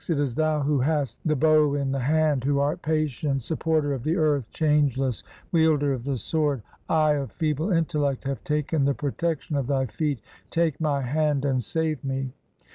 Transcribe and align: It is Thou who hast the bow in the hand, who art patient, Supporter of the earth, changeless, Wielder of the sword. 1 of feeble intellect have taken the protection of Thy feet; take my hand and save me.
It 0.09 0.19
is 0.19 0.33
Thou 0.33 0.61
who 0.61 0.79
hast 0.79 1.19
the 1.23 1.35
bow 1.35 1.75
in 1.75 1.91
the 1.91 1.99
hand, 1.99 2.43
who 2.43 2.57
art 2.57 2.81
patient, 2.81 3.43
Supporter 3.43 3.93
of 3.93 4.01
the 4.01 4.15
earth, 4.15 4.49
changeless, 4.49 5.21
Wielder 5.51 5.93
of 5.93 6.05
the 6.05 6.17
sword. 6.17 6.63
1 6.87 7.17
of 7.17 7.31
feeble 7.33 7.71
intellect 7.71 8.23
have 8.23 8.43
taken 8.43 8.85
the 8.85 8.95
protection 8.95 9.55
of 9.57 9.67
Thy 9.67 9.85
feet; 9.85 10.19
take 10.49 10.81
my 10.81 11.03
hand 11.03 11.45
and 11.45 11.63
save 11.63 12.03
me. 12.03 12.33